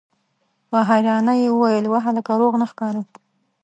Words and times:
په 0.69 0.77
حيرانۍ 0.89 1.37
يې 1.43 1.49
وويل: 1.53 1.85
وه 1.87 1.99
هلکه! 2.07 2.31
روغ 2.41 2.53
نه 2.61 2.65
ښکارې! 2.71 3.03